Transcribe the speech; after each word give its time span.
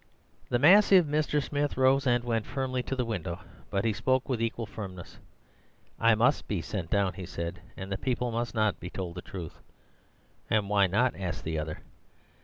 "The 0.49 0.57
massive 0.57 1.05
Mr. 1.05 1.43
Smith 1.43 1.77
rose 1.77 2.07
and 2.07 2.23
went 2.23 2.47
firmly 2.47 2.81
to 2.81 2.95
the 2.95 3.05
window, 3.05 3.39
but 3.69 3.85
he 3.85 3.93
spoke 3.93 4.27
with 4.27 4.41
equal 4.41 4.65
firmness. 4.65 5.19
'I 5.99 6.15
must 6.15 6.47
be 6.47 6.59
sent 6.59 6.89
down,' 6.89 7.13
he 7.13 7.25
said, 7.27 7.61
'and 7.77 7.91
the 7.91 7.99
people 7.99 8.31
must 8.31 8.55
not 8.55 8.79
be 8.79 8.89
told 8.89 9.13
the 9.13 9.21
truth.' 9.21 9.59
"'And 10.49 10.69
why 10.69 10.87
not' 10.87 11.15
asked 11.15 11.43
the 11.43 11.59
other. 11.59 11.81